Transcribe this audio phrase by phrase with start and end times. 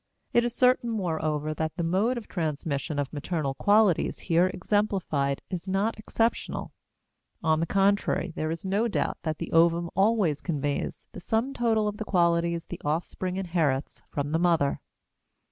[0.33, 5.67] It is certain, moreover, that the mode of transmission of material qualities here exemplified is
[5.67, 6.73] not exceptional;
[7.43, 11.87] on the contrary there is no doubt that the ovum always conveys the sum total
[11.87, 14.81] of the qualities the offspring inherits from the mother.